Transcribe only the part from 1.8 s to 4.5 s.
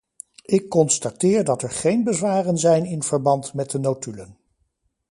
bezwaren zijn in verband met de notulen.